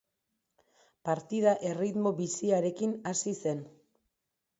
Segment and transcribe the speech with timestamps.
[1.09, 3.63] Partida erritmo biziarekin hasi zen.